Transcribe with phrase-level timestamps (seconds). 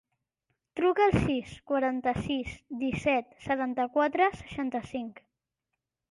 [0.77, 5.21] Truca al sis, quaranta-sis, disset, setanta-quatre, seixanta-cinc.